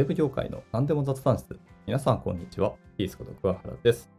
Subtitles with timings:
[0.00, 1.58] ェブ業界の何でも雑談室。
[1.86, 2.72] 皆さん、こんにちは。
[2.96, 4.10] ピースこと桑原です。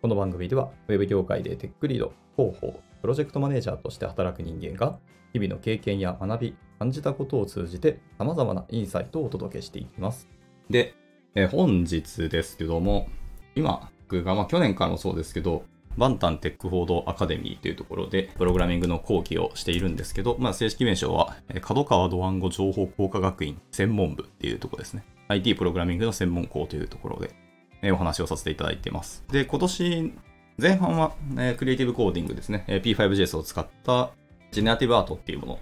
[0.00, 4.98] この番組では、ウェブ業界でテックリード、広報、プロジェクトマネージャーとして働く人間が、
[5.32, 10.28] 日々の経験や学び、感じたことを通じて、様々なインサイトをお届けしていきます。
[10.70, 10.94] で、
[11.34, 13.08] え本日ですけども、
[13.56, 15.64] 今、僕が、まあ去年からもそうですけど、
[15.98, 25.04] バンタンテックフォードアカデミーというところで、プログラミングの講義をしているんですけど、まあ、正式名称は、え角川ドワンゴ情報工科学院専門部っていうところですね。
[25.28, 27.34] IT プログラミングの専門校というところで、
[27.82, 29.24] えお話をさせていただいています。
[29.30, 30.12] で、今年、
[30.58, 32.64] 前半は、えクリエイティブコーディングですね。
[32.68, 34.10] え P5JS を使った
[34.52, 35.58] ジェネラティブアートっていうもの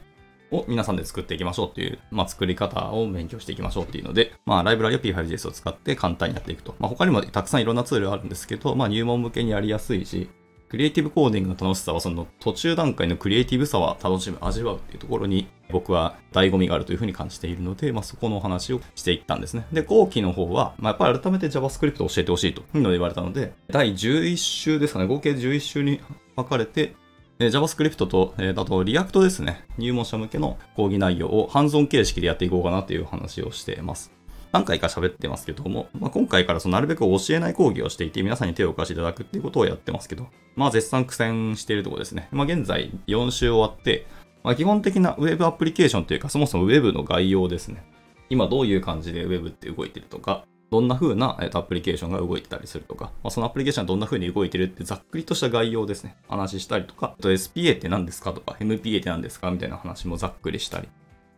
[0.53, 6.75] を皆さんで作っていきましょうっていう、まあ、作り方を勉強していきましょうっていうので、まあ、ライブラリを P5JS を使って簡単にやっていくと。
[6.79, 10.29] まあ、他にもたくさんいろんなツールがあるんですけど、まあ、入門向けにやりやすいし、
[10.73, 19.67] クリエイティブコーディングの楽しさは、その途中段階のクリエイティブさは楽しむ、味わうっていうところに、僕は醍醐味があるというふうに感じているので、まあ、そこのお話をしていったんですね。
[19.71, 26.01] で、後期の方は、まあ、やっぱり改めて JavaScript を教えてほしいというので言われたので、第11週ですかね、合計11週に
[26.37, 26.95] 分かれて、
[27.39, 34.11] え JavaScript と、えーあと React ですね、入門者向けの講義内容をハンズオン形式でやっていこうかなという話をしています。
[34.53, 42.29] 何回か喋ってますけども、まあ、今回からそのなるべく教えない講義をしていて、皆さんに手を貸していただくっていうことをやってますけど、まあ絶賛苦戦しているところですね。
[42.31, 44.07] まあ現在4週終わって、
[44.45, 47.83] まあ基本的な Web アプリケーションというか、そもそも Web の概要ですね。
[48.29, 56.17] 今どういう感じで Web って動いてるとか、どんな風なアプリケーションが動いてたりするとか、まあ、そのアプリケーションはどんな風に動いてるってざっくりとした概要ですね。
[56.29, 60.89] 話したりとか、あと SPA って何ですかとか、MPA って何ですかみたいな話もざっくりしたり。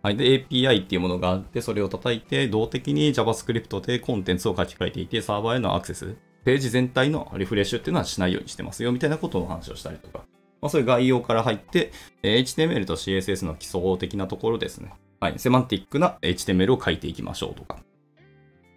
[0.04, 0.18] はい。
[0.18, 10.18] で、API っていうものがあって、それを叩いて、動的に JavaScript でコンテンツを書き換えていて、サーバーへのアクセス、ページ全体のリフレッシュっていうのはしないようにしてますよ、みたいなことの話をしたりとか。
[10.60, 11.90] まあ、そういう概要から入って、
[12.22, 14.92] HTML と CSS の基礎的なところですね。
[15.20, 15.38] はい。
[15.38, 17.78] セマンティックな HTML を書いていきましょうとか。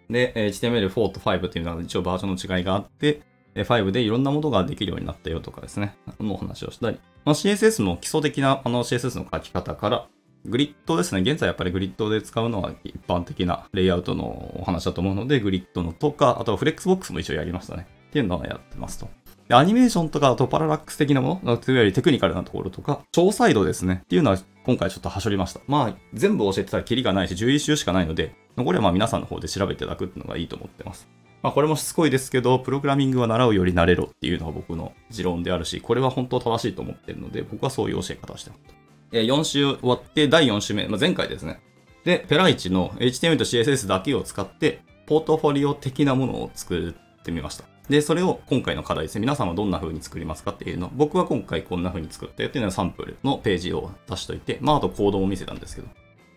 [0.08, 3.20] で、HTML4 と5っていうのは一応バージョンの違いがあって、
[3.54, 5.94] 5でいろんなものができるようになったよとかですね。
[6.20, 6.98] のお話をしたり。
[7.26, 10.06] まあ、CSS の基礎的なあの CSS の書き方から、
[10.48, 11.20] グリッドですね。
[11.20, 17.86] 現在やっぱりグリッドで使うのは一般的なレイアウトのお話だと思うので、グリッドのとか、あとはフレックスボックスも一応やりましたね。
[18.08, 19.08] っていうのはやってますと。
[19.48, 24.02] でアニメーションとか、あとパララックス的なもの、といわゆるテクニカルなところとか、超サイドですね。
[24.04, 25.60] っていうのは今回ちょっとはしょりました。
[25.66, 31.08] まあ、全部教えてたらキリがないし、11週しかないので、残りはまあ皆さんの方で調べていただくっていうのがいいと思ってます。
[31.42, 38.77] まあ、これもしつこいですけど、プログラミングは習うより慣れろっていうのが僕の持論であるし、これは本当正しいと思ってるので、僕はそういう教え方をしてます。
[39.12, 41.60] えー4週終わって、第4週目、まあ、前回ですね。
[42.04, 47.64] で、ペライチの HTML と CSS だけを使って、ポートフォリオ的なものを作ってみました。
[47.88, 49.22] で、それを今回の課題ですね。
[49.22, 50.90] 皆さんはどんな風に作りますかっていうの。
[50.94, 55.88] 僕は今回こんな風に作ったよっていうのはサンプルのページを出しといて、まああとコードも見せたんですけど、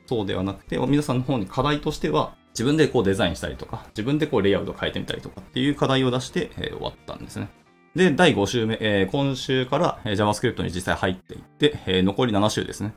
[0.05, 7.49] そうではなくて、皆さんの方に課題としては、自分でこうデザインしたりとか、自分でこうレイアウト変えてみたりとかっていう課題を出して、えー終わったんですね。
[7.96, 12.94] で、第5週目、えー今週から、JavaScript に実際入っていって、えー残り7週ですね。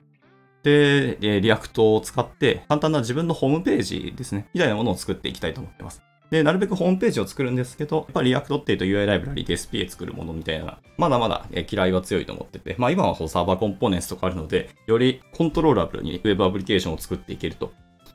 [0.62, 6.03] で、えー React を使って、簡単な自分のホームページですね、みたいなものを作っていきたいと思ってます。
[6.31, 17.72] で、なるべくホームページを作るんですけど、やっぱり React っていうと UI ライブラリで SPA 作るものみたいな、まだまだきらいは強いと思ってて、まあ今はこう Server Components とかあるので、よりコントローラブルに Web アプリケーションを作っていけると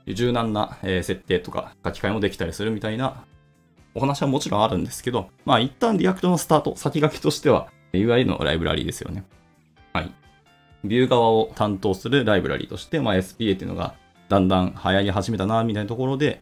[0.07, 3.25] 柔軟な設定とか書き換えもできたりするみたいな
[3.95, 9.23] お話はもちろんあるんですけど、まあ一旦 React のスタート、先駆けとしては UI のライブラリーですよね。
[9.93, 10.11] はい。
[10.83, 13.95] ビュー側を担当するライブラリーとして、まあ、SPA っていうのが
[14.29, 16.41] だんだん流行り始めたな、みたいなところで、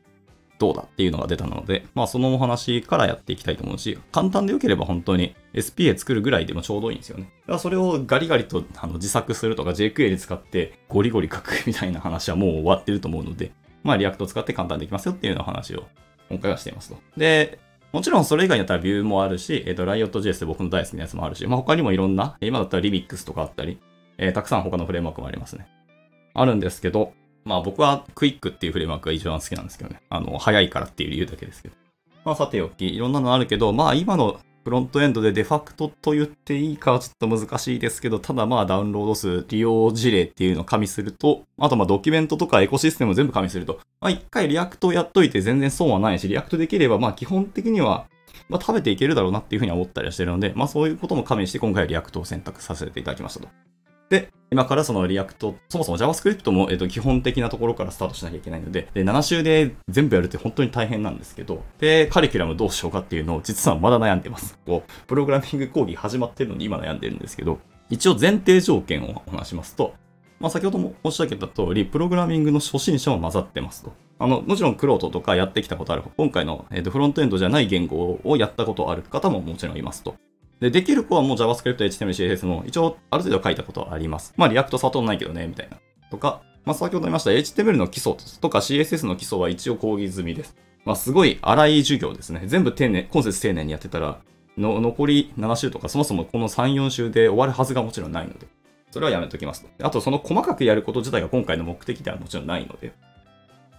[0.59, 7.31] どうだっていうのが出たので、まあそのお話からやっていきたいと思うし、簡単で良ければ本当に SPA 作るぐらいでもちょうどいいんですよね。
[7.41, 13.52] だからそれをガリガリとあの自作するとか jQuery 使ってゴリゴリ書くみたいな話はもう終わってると思うので、
[13.84, 15.86] まあ React を使って簡単できますよっていうような話を
[16.29, 16.97] 今回はしていますと。
[17.15, 17.59] で、
[17.94, 23.79] もちろんそれ以外だったら Vue もあるし、えっ、と、Riot.js で僕の大好きなやつもあるし、まあ他にもいろんな、今だったら Remix とかあったり、
[24.18, 25.68] えーたくさん他のフレームワークもありますね。
[26.33, 27.13] あるんですけど、
[27.45, 30.01] まあ僕はクイックっていうフレームワークが一番好きなんですけどね。
[30.09, 31.75] あの、早いからっていう理由だけですけど。
[32.25, 48.08] まあさておき、いろんなのあるけど、まあ今のフロントエンドでデファクトと言っていいかはちょっと難しいですけど、ただまあダウンロード数、利用事例っていうのを加味すると、あとまあドキュメントとかエコシステムを全部加味すると、まあ一回 React やっといて全然損はないし、 React できればまあ基本的には
[48.50, 53.48] まあ、食べていけるだろうなっていうふうに思ったりはしてるので、まあそういうことも加味して今回は React を選択させていただきましたと。
[54.09, 64.57] で、今からその React、そもそも JavaScript も、えっと、基本的なところからスタートしなきゃいけないので、で、7週で全部やるって本当に大変なんですけど、で、カリキュラムどうしようかっていうのを実はまだ悩んでます。
[64.65, 67.59] こう、プログラミング講義始まってるのに今悩んでるんですけど、
[67.89, 69.94] 一応前提条件をお話しますと、
[70.39, 73.92] まあ、先ほどもおっしゃってた通り、プログラミングの初心者も混ざってますと。
[74.19, 80.15] あの、もちろんクロートとかやってきたことある、今回の、えーとフロントエンドじゃない言語をやったことある方ももちろんいますと。
[80.59, 84.33] で、できる子はもう JavaScript、HTML、CSS も一応ある程度書いたことはあります。
[84.38, 85.77] まあ、 React 触ってないけどね、みたいな。
[86.09, 90.56] とか、まあ、先ほど言いました HTML の基礎とか CSS の基礎は一応講義済みです。
[90.83, 92.44] まあ、すごい荒い授業ですね。
[92.45, 94.19] 全部丁寧、今節丁寧にやってたら、
[94.57, 98.48] の残り7週とか、そもそもこの3、4週で終わるはずがもちろんないので、
[98.92, 99.65] それはやめときます。
[99.81, 102.94] あと、その細かくやること自体が今回の目的ではもちろんないので、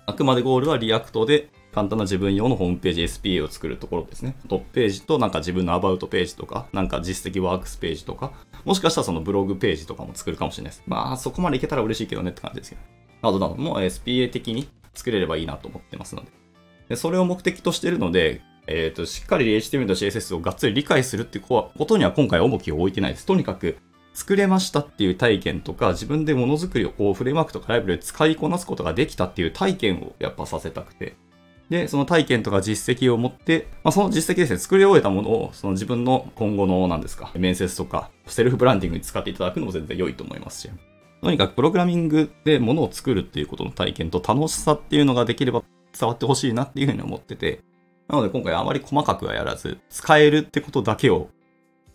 [0.06, 4.34] あくまでゴールは React で簡単な自分用のホームページ SPA を作るところですね。
[4.48, 8.32] トップページとなんか自分のアバウトページとか、なんか実績ワークスページとか、
[8.64, 10.82] もしかしたらそのブログページとかも作るかもしれないです。
[10.88, 12.82] まあそこまでいけたら嬉しいけどねって感じですけど。
[13.22, 16.32] などなども SPA 的に作れればいいなと思ってますので。
[16.88, 23.25] でそれを目的としてるので、えっ、ー、と、しっかり HTML と CSS をがっつり理解するっていことには今回重きを置いてないです。
[23.25, 23.78] とにかく
[24.19, 31.14] 作れましたっていう体験とか、自分でものづくりをこうフレームワークとかライブラリで使いこなすことができたっていう体験をやっぱさせたくて。
[31.70, 40.70] で、その体験とか実績を持って、まあ、その実績ですね、作り終えたものを、その自分の今後の、何ですか、面接とか、セルフブランディングに使っていただくのも全然良いと思いますし。
[41.20, 45.64] とにかくプログラミングでものを作るっていうことの体験と楽しさっていうのができれば
[45.98, 47.60] 伝わってほしいなっていうふうに思ってて、
[48.08, 51.28] なので今回あまり細かくはやらず、使えるってことだけを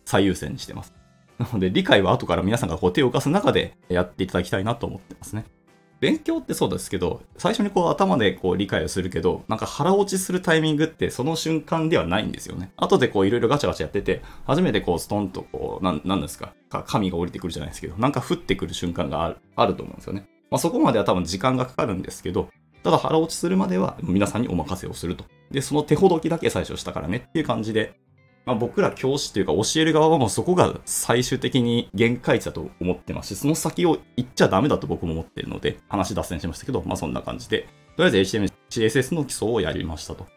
[0.06, 0.94] 最優先にしてます。
[1.40, 5.46] なので理解は後から皆さんがこう手を動かす中でやっていただきたいなと思ってますね。
[6.04, 12.74] 勉強ってそうですけど、最初にこう頭でこう理解をするけど、なんか腹落ちするタイミングってその瞬間ではないんですよね。
[12.76, 16.54] 後でこういろいろガチャガチャやってて、初めてこうストンとこう、なん、なんですか、
[16.88, 20.28] 神が降りてくるじゃないですけど、なんか降ってくる瞬間があるあると思うんですよね。
[20.52, 22.50] まあそこまでは多分時間がかかるんですけど、
[22.84, 25.24] ただ腹落ちするまでは皆さんにお任せをすると。
[25.52, 27.94] で、その手ほどきだけ最初したからねっていう感じで
[28.46, 40.28] まあ、僕ら教師というか教える側はもうそこが最終的に限界値だと思ってますし、その先を行っちゃダメだと僕も思ってるので、話脱線しましたけど、まあそんな感じで、とりあえず HTML、CSS の基礎をやりましたと。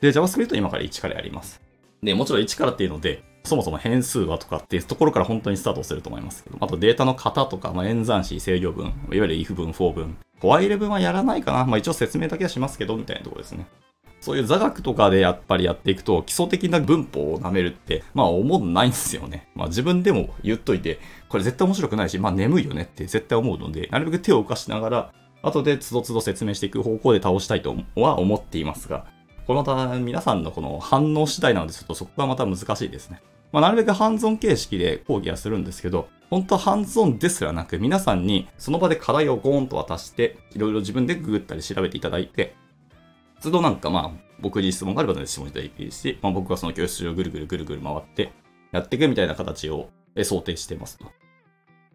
[0.00, 1.60] で、JavaScript は今から1からやります。
[2.02, 11.64] で、もちろん1からっていうので、そもそも変数はとかっていうところから本当にスタートすると思いますけど、あとデータの型とか、まあ、演算子、制御文、いわゆる if 文、for 文、ホワイル文はやらないかな。
[11.64, 13.66] まあ一応説明だけはしますけど、みたいなところですね。
[14.20, 19.48] そういう座学とかでやっぱりやっていくと、基礎的な文法を舐めるって、まあ思うないんですよね。
[19.54, 20.98] まあ自分でも言っといて、
[21.28, 29.06] これ絶対面白くないし、まあ眠いよねって絶対思うので、なるべく手を動かしながら、後でつどつど説明していく方向で倒したいとは思っていますが、
[29.46, 33.20] これまた皆さんのこの反応次第なので、ちょっとそこがまた難しいですね。
[33.52, 42.56] まあ、なるべくハンズオン形式で講義はするんですけど、本当はハンズオンですらなく、皆さんにその場で課題をゴーンと渡して、いろいろ自分でググったり調べていただいて、
[43.42, 44.10] 都度なんかまあ、
[44.40, 48.32] 僕に質問があれば質問いただいていいし、まあ、僕はその教室上ぐるぐるぐるぐる回って
[48.72, 49.90] やっていくみたいな形を
[50.22, 51.04] 想定してますと。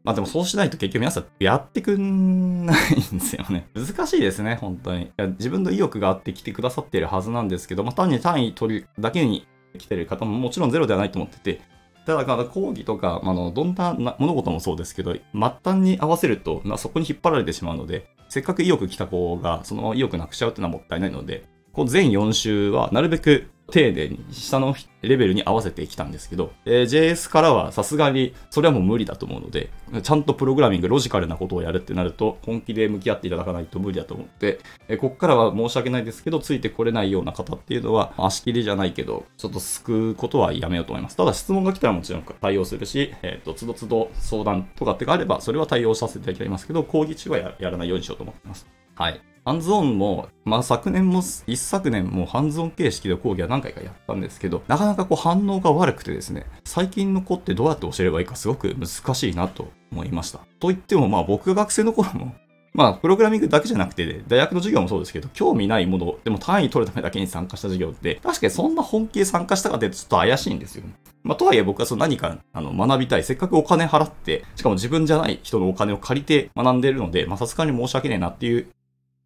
[0.04, 3.68] まあでもそうしないと結局皆さんやってくんないんですよね。
[3.76, 5.12] 難しいですね、本当に。
[5.38, 9.46] 自分の意欲があって来てくださっているはずなんですけど、まあ単に単位取るだけに
[9.78, 11.62] 来ている方ももちろんゼロではないと思ってて、
[12.06, 15.22] ただ、講義とか、あの、どんな物事もそうですけど、末
[15.64, 21.44] 端に合わせると、まあ、そこに引っ張られてしまうので、せっかく意欲来た子が、その意欲なくしちゃうっていうのはもったいないので、
[21.74, 29.70] こう全4週はなるべく丁寧に下のレベルに合わせてきたんですけど、えー、JS からはさすがにそれはもう無理だと思うので、
[30.04, 41.16] ちゃんとプログラミング、ロジカルなことをやるってなると、本気で向き合っていただかないと無理だと思って、えー、こっからは申し訳ないですけど、ついてこれないような方っていうのは、足切りじゃないけど、ちょっと救うことはやめようと思います。
[41.16, 48.68] ただ質問が来たらもちろん対応するし、えっ、ー、と、つどつど相談とかってがあれば、それは対応させていただきますけど、講義中はやらないようにしようと思ってます。
[48.96, 49.31] はい。
[49.44, 60.40] ハンズオンも、まあ昨年も、一昨年もハンズオン形式で講義は何回かやったんですけど、なかなかこう反応が悪くてですね、最近の子ってどうやって教えればいいかすごく難しいなと思いました。
[60.60, 62.36] と言ってもまあ僕が学生の頃も、
[62.74, 70.94] まあプログラミングだけじゃなくて、大学の授業もそうですけど、興味ないもの、でも単位取るためだけに参加した授業って、確かにそんな本気で参加したかってちょっと怪しいんですよね。
[71.24, 73.24] まあ、とはいえ僕はその何かあの学びたい。
[73.24, 78.68] せっかくお金払って、しかも自分じゃない人のお金を借りて学んでるので、まあさすがに申し訳ねえなっていう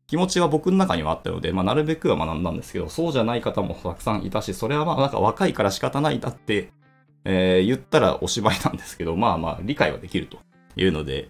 [0.07, 6.71] 気持ちは僕の中にはあったので、まあ、なるべくは学んだんですけど、そうじゃない方もたくさんいたし、それはまあ、なんか若いから仕方ないだって、
[7.23, 10.37] えー、言ったらおしまいなんですけど、まあまあ、理解はできると
[10.75, 11.29] いうので、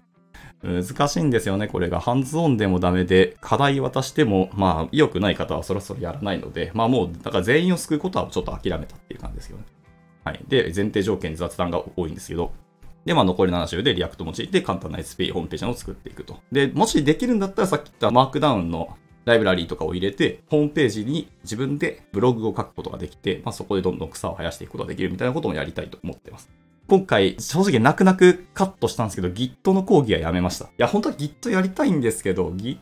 [0.62, 2.00] 難しいんですよね、これが。
[2.00, 9.64] ハンズオンでもダメで、課題渡しても、まあ、意欲ない方はそろそろやらないので、まあもう、だから全員を救うことはちょっと諦めたっていう感じですよね。
[10.24, 10.40] はい。
[10.48, 12.52] で、前提条件雑談が多いんですけど、
[13.06, 16.40] で、まあ残り7週で React 用いて簡単な SP ホームページを作っていくと。
[16.52, 26.50] で、もしできるんだったらさっき言ったマークダウンのライブラリーとかを入れて、ホームページに自分でブログを書くことができて、まあ、そこでどんどん草を生やしていくことができるみたいなこともやりたいと思ってます。
[26.88, 30.66] 今回、正直泣く泣くカットしたんですけど、Git の講義はやめました。
[30.66, 32.78] いや、本当は Git やりたいんですけど、Git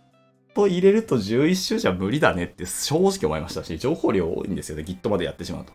[0.54, 5.72] 入れると11週じゃ無理だねって正直思いましたし、情報量多いんですよね、Git までやってしまうと。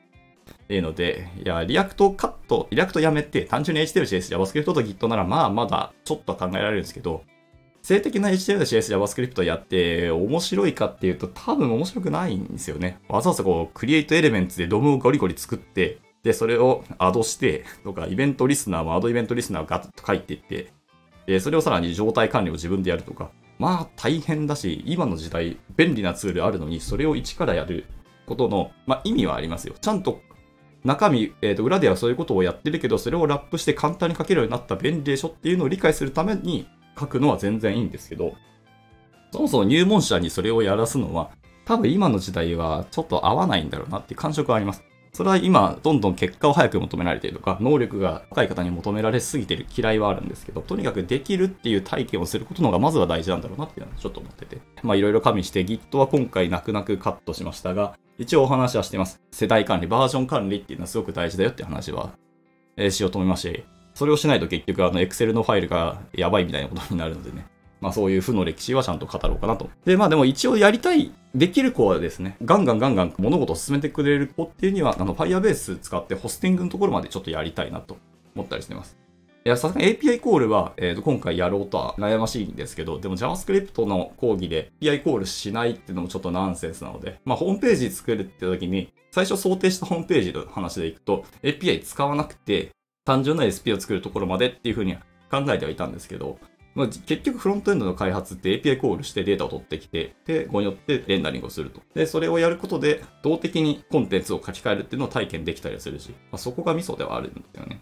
[0.69, 7.23] っていうので、いや、 React カット、 React やめて、単純に HTML、CSS、JavaScript と Git なら、まあ、まだちょっと考えられるんですけど、
[7.81, 12.99] 静的な HTML、CSS、JavaScript やって面白いかっていうと多分面白くないんですよね。
[13.07, 20.71] わざわざこう、 createElement で DOM をゴリゴリ作って、で、それを add して、とか、イベントリスナーも addEventListener をガッと書いていって、
[21.25, 27.85] で、それをさらに状態管理を自分でやるとか、まあ大変だし、今の時代便利なツールあるのに、それを一からやる
[28.27, 29.73] ことの、まあ、意味はありますよ。
[29.81, 30.21] ちゃんと
[30.83, 36.67] 中身、えー、と裏ではそういうことをやってるけど、それをラップして簡単に書けるようになった便利でしょっていうのを理解するために
[36.97, 38.35] 書くのは全然いいんですけど、
[39.31, 41.31] そもそも入門者にそれをやらすのは、
[41.65, 44.83] 多分今の時代はちょっと合わないんだろうなっていう感触はあります。
[45.11, 54.59] それは今、どんどん結果を早く求められているとか、能力が高い方に求められすぎている嫌いはあるんですけど、とにかくできるっていう体験をすることの方がまずは大事なんだろうなっていうのはちょっと思ってて。
[54.83, 59.21] まあいろいろ加味して Git は今回泣く泣くカットしましたが、一応お話はしてます。
[59.31, 62.11] 世代管理、バージョン管理っていうのはすごく大事だよって話は、
[62.77, 63.63] えー、しようと思いますし、
[63.93, 67.45] それをしないと結局あの Excel のファイルがやばいみたいなことになるのでね。
[67.81, 69.69] まあそういう負の歴史はちゃんと語ろうかなと。
[69.85, 77.97] で、まあでも一応やりたい、できる子はですね、ガンガンガンガン物事を進めてくれる子っていうには、あの Firebase 使ってホスティングのところまでちょっとやりたいなと
[78.35, 78.97] 思ったりしてます。
[79.45, 92.71] いや、さすがに API コールは、えー、と今回やろうとは悩ましいんですけど、でも JavaScript の講義で API コールしないっていうのもちょっとナンセンスなので、まあホームページ作るって時に、最初想定したホームページの話でいくと、API 使わなくて、
[93.05, 94.95] 単純な SP を作るところまでっていうふうに
[95.31, 96.37] 考えてはいたんですけど、
[96.79, 101.81] まあ、結局フロントエンドの開発って API コールしてデータを取ってきて、で、ここによってレンダリングをすると。
[101.93, 107.81] で、それをやることで動的にコンテンツを書き換えるっていうのを体験できたりするし、まあ、そこがミソではあるんですよね。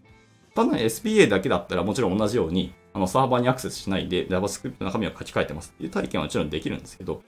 [0.56, 7.22] ただ SPA だけだったらもちろん同じように、あのサーバーにアクセスしないで JavaScript の中身を書き換えてますっていう体験はもちろんできるんですけど、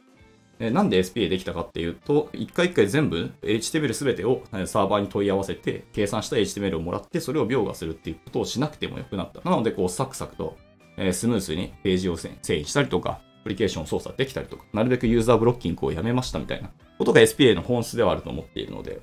[0.59, 9.47] えなんで SPA できたかっていうと、一回一回全部 HTML すべてをサーバーに問い合わせて、計算した HTML をもらって、それを描画するっていうことをしなくてもよくなった。
[9.47, 10.57] なので、こう、サクサクと、
[10.99, 19.01] えスムースにページを整理したりとか、アプリケーションを操作できたりとか、なるべくユーザーブロッキングをやめましたみたいなことが SPA の本質ではあると思っているので、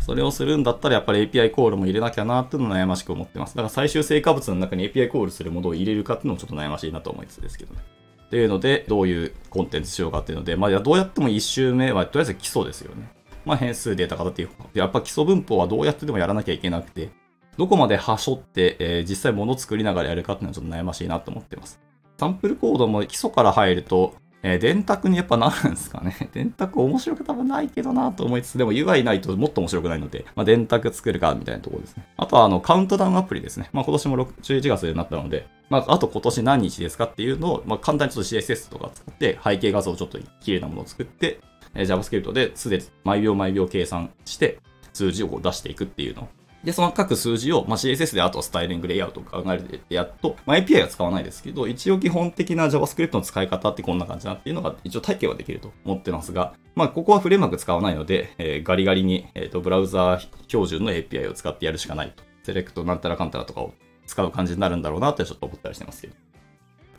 [0.00, 3.56] それをするんだったらやっぱり API コールも入れなきゃなっていうのを悩ましく思ってます。
[3.56, 7.80] だから最終成果物の中に API コールするものを入れるかっていうのもちょっと悩ましいなと思いつつですけどね。
[8.26, 13.08] っていうので、どういうコンテンツしようかっていうので、まあ、どうやっても1周目はとりあえず基礎ですよね。
[13.44, 14.48] まあ、変数データ型っていう。
[14.74, 17.10] やっぱ基礎文法はどうやってでもやらなきゃいけなくて、
[17.56, 21.80] どこまではしょって、えー、実際物作りながらやるかっていうのはちょっと悩ましいなと思ってます。
[22.18, 26.16] サンプルコードも基礎から入ると、えー、電卓にやっぱなるんですかね。
[26.32, 32.06] 電卓面白く多分ないけどなと思いつつ、でも UI ないともっと面白くないので、まあ、電卓作るかみたいなところですね。
[32.16, 33.70] あとはあのカウントダウンアプリですね。
[33.72, 41.40] まあ今年も11月になったので、まああと今年何日ですかっていうのを、まあ簡単にちょっと CSS とか使って背景画像をちょっと綺麗なものを作って、
[41.74, 44.58] えー、JavaScript ですでに毎秒毎秒計算して
[44.92, 46.28] 数字を出していくっていうのを
[46.64, 62.24] で、その各数字を、まあ、CSS であとスタイリングレイアウトを考えるでやっと、まあ、API は使わないですけど、一応基本的な JavaScript の使い方ってこんな感じなっていうのが一応体験はできると思ってますが、まあ、ここはフレームワーク使わないので、えー、ガリガリに、えーと、ブラウザー標準の API を使ってやるしかないと。
[62.42, 63.74] セレクトなんたらかんたらとかを
[64.06, 66.14] 使う感じになるんだろうなってちょっと思ったりしてますけど。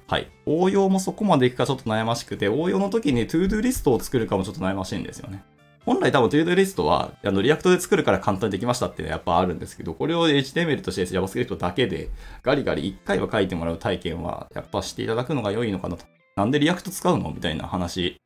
[0.07, 0.27] はい。
[0.45, 5.43] 応用もそこまでいくかちょっと悩ましくて、応用の時に ToDo リストを作るかもちょっと悩ましいんですよね。
[5.86, 12.10] 本来多分 ToDo リストは、あの、 React で作るから簡単にできましたっていうのはやっぱあるんですけど、これを HTML として JavaScript だけで
[12.42, 16.06] ガリガリ1回は書いてもらう体験はやっぱしていただくのが良いのかなと。
[16.36, 18.20] なんで React 使うのみたいな話。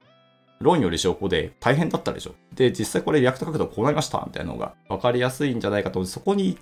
[0.61, 2.35] 論より証拠で大変だったでしょ。
[2.53, 6.59] で、実際これ React 書くとこうなりましたみたいなのが分かりやすいんじゃないかと思そこに1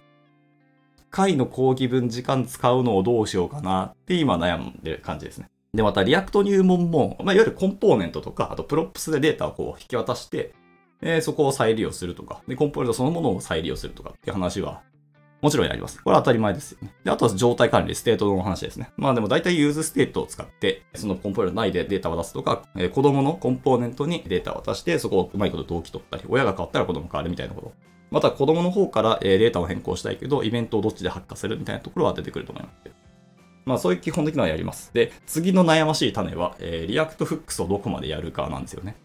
[1.09, 5.49] 回の講義分時間使うのをどうしようかなって今悩んでる感じですね。
[5.73, 10.53] で、また React 入門も、まあ、いわゆるコンポーネントとか、あと props でデータをこう引き渡して、
[11.01, 14.81] えー、そこを再利用するとか、で、コンポーネントそのものを再利用するとかっていう話は、
[15.41, 16.03] もちろんやります。
[16.03, 16.91] これは当たり前ですよね。
[17.03, 18.89] で、あとは状態管理、ステートの話ですね。
[18.97, 27.73] まあでも大体 useState を使って、そのコンポーネント内でデータを渡すとか、えー、子供のコンポーネントにデータを渡して、そこをうまいこと同期取ったり、親が変わったら子供変わるみたいなこと。
[28.09, 32.91] また子供の方からデータを変更したいけど、イベントをどっちで発火するみたいなところは出てくると思います。
[33.65, 34.91] まあそういう基本的なのはやります。
[34.93, 38.95] で、次の悩ましい種は、えー、 React Hooks をどこまでやるかなんですよね。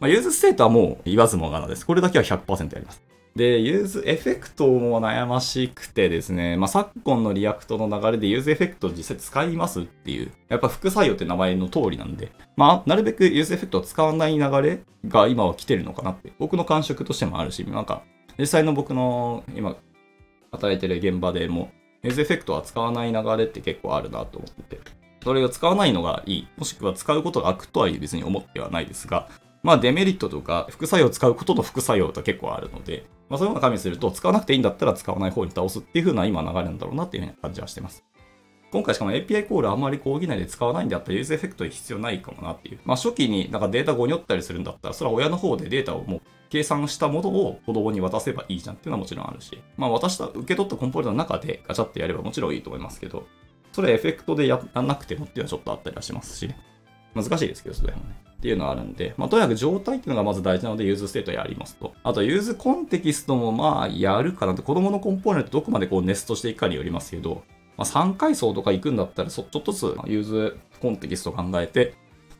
[0.00, 1.86] まあ、 useState はもう言わずもがなです。
[1.86, 3.02] これだけは100%やります。
[3.36, 18.02] で、 useEffect も悩ましくてですね、まあ、昨今の React の流れで useEffect を実際使いますっていう、やっぱ副作用って名前の通りなんで、まあ、なるべく useEffect を使わない流れが今は来てるのかなって、僕の感触としてもあるし、なんか、
[18.38, 19.76] 実際の僕の今、
[20.50, 21.70] 働いてる現場でも、
[22.02, 24.80] useEffect は使わない流れって結構あるなと思ってて、
[25.22, 29.28] それを使わないのがいい、もしくは使うことが悪とは別に思ってはないですが、
[29.62, 38.04] まあデメリットとか副作用を使うことの副作用と結構あるので、まあそういうのを加味すると使わなくていいんだったら使わない方に倒すっていう風な今流れなんだろうなっていう風な感じはしてます。
[38.72, 42.80] 今回しかも API コールあんまり講義内で使わないんであったら useEffect 必要ないかもなっていう。
[42.84, 53.26] まあ初期になんかデータごにょったりするんだったら、それは親の方でデータをもう計算したものを子供に渡せばいいじゃんっていうのはもちろんあるし、まあ渡した、受け取ったコンポーネントの中でガチャってやればもちろんいいと思いますけど、
[53.72, 56.52] それ effect でやらなくてもっていうのはちょっとあったりはしますし、
[57.14, 58.16] 難しいですけど、それもね。
[58.36, 61.94] っていうのはあるんで、まあ、とにかく状態っていうのがまず大事なので、 useState やりますと。
[62.02, 64.62] あと、 useContext もまあ、やるかなと。
[64.62, 67.42] 子供のコンポーネントどこまでこうネストしていくかによりますけど、
[67.76, 71.94] まあ、3階層とか行くんだったら、ちょっとずつ useContext 考えて、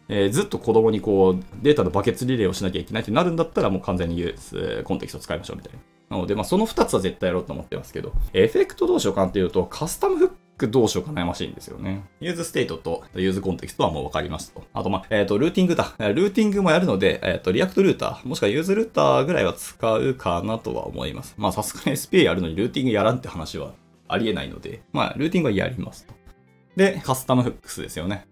[0.09, 5.79] えー、ずっと子供にこう、データのバケツリレーをしなきゃいけないってなるんだったら、もう完全に useContext 使いましょうみたいな。
[6.17, 12.05] なので、まあ、その2つは絶対やろうと思ってますけど、 effect どうしようかなっていうと、カスタムフックどうしようか悩ましいんですよね。
[12.21, 14.65] useState と useContext はもう分かりますと。
[14.73, 15.95] あと、まあ、えっ、ー、と、ルーティングだ。
[16.15, 21.35] ルーティングもやるので、えっ、ー、と、 React Router、もしくは useRouter ぐらいは使うかなとは思います。
[21.37, 23.73] まあ、さすがに SPA やるのにルーティングやらんって話は
[24.09, 26.15] ありえないので、まあ、ルーティングはやりますと。
[26.77, 28.27] で、 custom hooks ですよね。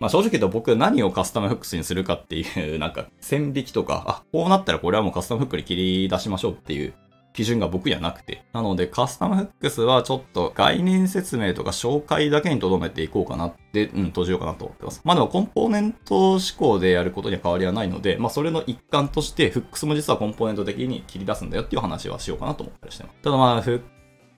[0.00, 6.94] まあ正直言うと僕何を custom hooks にするかっていう、なんか線引きとか、あ、こうなったらこれはもうカスタムフックに切り出しましょうっていう
[7.34, 8.44] 基準が僕にはなくて。
[8.52, 15.02] なので、カスタムフックスはちょっと概念説明とか紹介だけに留めていこうかなって、うん、閉じようかなと思ってます。
[15.04, 23.16] まあでも、コンポーネント思考でやることには変わりはないので、まあそれの一環として、フックスも実はコンポーネント的に切り出すんだよっていう話はしようかなと思ったりしてます。
[23.20, 23.82] ただまあ、フッ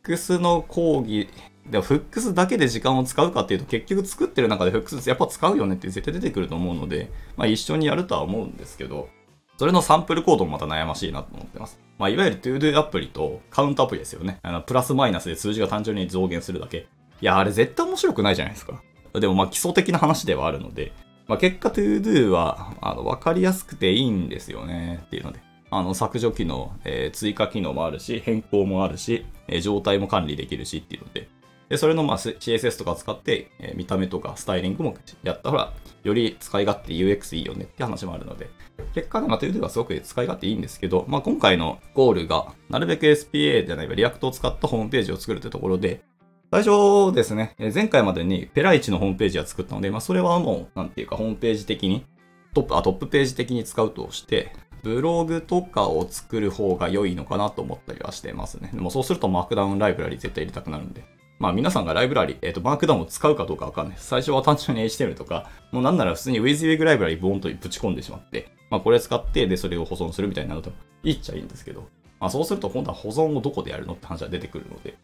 [0.02, 1.28] クスの講義、
[1.70, 9.08] でもフックスだけで時間を使うかっていうと結局作ってる中でフックスやっぱ使うよねって絶対出てくると思うので、まあ一緒にやるとは思うんですけど、
[9.56, 11.80] それのサンプルコードもまた悩ましいなと思ってます。
[11.98, 14.38] まあ、いわゆる ToDo アプリとカウントアプリですよね。
[14.42, 16.88] あの、プラスマイナスで数字が単純に増減するだけ。
[17.20, 18.82] いや、あれ絶対面白くないじゃないですか。
[19.14, 20.92] でもまあ基礎的な話ではあるので、
[21.26, 25.40] まあ、結果 ToDo は、あの、わかりやすくていいんですよねっていうので。
[25.70, 31.28] あの、削除機能、えー、追加機能もあるし、変更もあるし、えー、状態も管理できるしっていうので、
[31.68, 35.72] で、それのまあ CSS とか使って、えー、見た目とかスタイリングもやったら、
[36.04, 38.48] より使い勝手 UX いいよねって話もあるので、
[38.94, 46.02] 結果ね、ま、というではすごく使い勝手いいんですけど、まあ、今回のゴールが、なるべく SPA じゃない React を使ったホームページを作るというところで、
[46.50, 52.06] 最初ですね、前回までにペライチのホームページは作ったので、まあ、それはもう、なんていうか、ホームページ的に、
[52.54, 58.70] トップ、あ、トップページ的に使うとして、ブログとかを作る方が良いのかなと思ったりはしてますね。
[58.72, 61.04] でもそうするとマークダウンライブラリ絶対入れたくなるんで。
[61.38, 63.96] まあ皆さんがライブラリ、えっ、ー、と、マークダウンを使うかどうかわかんない。
[63.98, 71.88] 最初は単純に HTML とか、もうなんなら普通に WYSIWYG ライブラリボーンとぶち込んでしまって、まあこれ使って、で、それを保存するみたいになると、いっちゃいいんですけど、
[72.20, 74.96] まあそうすると今度は保存をどこでやるのって話が出てくるので、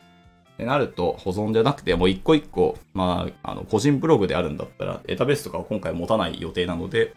[0.58, 7.14] でなると、保存じゃなくて、もう一個一個、まあ、あの、個人ブログであるんだったら、データベースとかを今回持たない予定なので、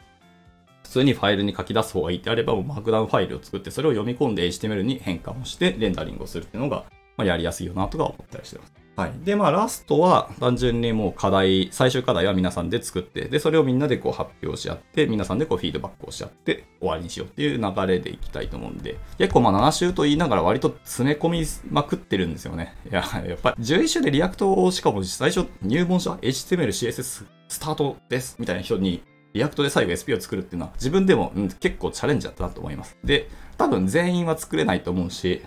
[0.83, 6.85] 普通にファイルに書き出す方がいいってあれば、もうマークダウンファイルを作って、それを読み込んで HTML に変換をして、レンダリングをするっていうのが、
[7.17, 8.85] まあ、やりやすいよなとか思ったりしてます。
[8.95, 9.11] はい。
[9.25, 22.73] で、まあ、ラストは、単純にもう課題、最終課題は皆さんで作って、で、それをみんなでこう発表し合って、皆さんでこうフィードバックをし合って、終わりにしようっていう流れでいきたいと思うんで、結構まあ7週と言いながら割と詰め込みまくってるんですよね。
[22.89, 32.97] いや、やっぱり11週で React をしかも最初入門者 HTML、CSS スタートですみたいな人に、 React で最後 SP を作るっていうのは自分でも、うん、結構チャレンジだったなと思います。
[33.03, 35.41] で、多分全員は作れないと思うし、い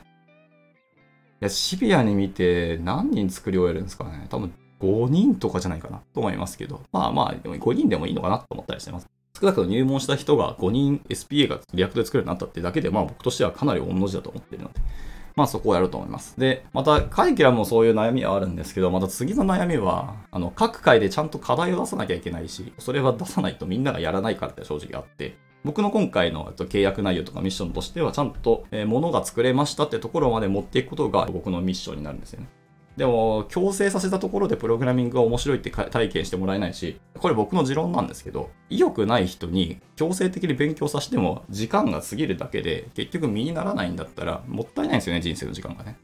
[1.41, 4.27] いや、シビアに見て何人作り終えるんですかね。
[4.29, 6.81] 多分5人とかじゃないかなと思いますけど。
[6.93, 9.07] まあまあ、でも5人でもいいのかなと思ったりしてます。
[9.39, 14.81] 少なくとも入門した人が5人 SPA が React で作るようになったってだけで、まあ僕としてはかなり御の字だと思ってるので。
[15.37, 16.35] まあそこをやると思います。
[16.41, 32.49] で、またカリキュラムもそういう悩みはあるんですけど、また次の悩みは、あの、各回でちゃんと課題を出さなきゃいけないし、それは出さないとみんながやらないからって正直あって、僕の今回の契約内容とかミッションとしては、ちゃんと物が作れましたってところまで持っていくことが僕のミッションになるんですよね。
[32.97, 45.97] でも、強制させたところでプログラミングが面白いって体験してもらえないし、これ僕の持論なんですけど、意欲ない人に強制的に勉強させても時間が過ぎるだけで結局身にならないんだったらもったいないんですよね、人生の時間がね。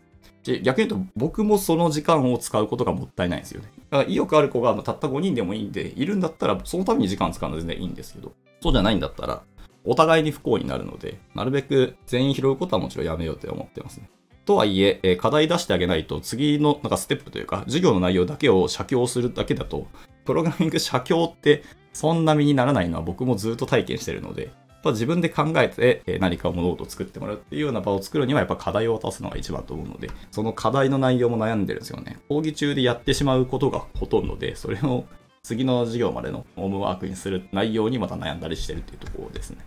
[0.45, 3.73] 逆に言うと僕もその時間を使うことがもったいないんですよね。
[3.91, 9.43] だから意欲ある子がたった5人でもいいんで、いるんだったらそのために時間使うのは全然いいんですけど、そうじゃないんだったら、
[9.85, 14.09] お互いに不幸になるので、なるべく全員拾うことはもちろんやめようって思ってますね。
[14.45, 19.87] とはいえ、え課題出してあげないと、次のなんかステップというか、授業の内容だけを写経するだけだと、
[20.25, 24.51] プログラミング写経ってそんな身にならないのは僕もずっと体験してるので、
[24.85, 32.19] ぱ自分で考えて何か物事を作ってもらうっていうような場を作るにはやっぱ課題を渡すのが一番と思うので、その課題の内容も悩んでるんですよね。
[32.29, 35.07] 講義中でやってしまうことがほとんどで、それを
[35.43, 39.59] 次の授業までのホームワークにする内容にまた悩んだりしてるっていうところですね。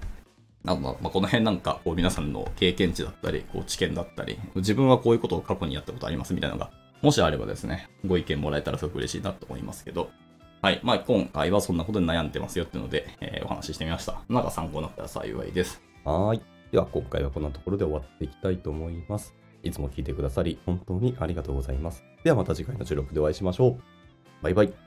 [0.63, 10.09] なのでまあ、この辺なんかこう皆さんの経験値だったり、こう知見だったり、自分はこういうことを過去にやったことありますみたいなのが、もしあればですね、ご意見もらえたらすごく嬉しいなと思いますけど、
[10.61, 10.79] はい。
[10.83, 14.21] まあ、今回はそんなことに悩んでますよっていうので、えーお話ししてみました。
[14.27, 15.81] なんか参考になったら幸いです。
[16.03, 16.41] はい。
[16.71, 19.35] では今回はこんなところで終わっていきたいと思います。
[19.63, 22.03] いつも聞いてくださり本当にありがとうございます。
[22.23, 23.77] ではまた次回の収録でお会いしましょう。
[24.41, 24.86] バイバイ。